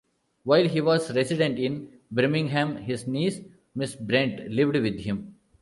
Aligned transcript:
While 0.45 0.67
he 0.67 0.81
was 0.81 1.15
resident 1.15 1.59
in 1.59 1.87
Birmingham 2.09 2.77
his 2.77 3.05
niece, 3.05 3.39
Miss 3.75 3.93
Brent, 3.95 4.49
lived 4.49 4.77
with 4.77 4.99
him. 5.01 5.35